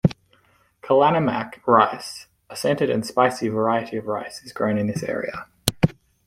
[0.81, 5.45] Kalanamak rice, a scented and spicy variety of rice is grown in this area.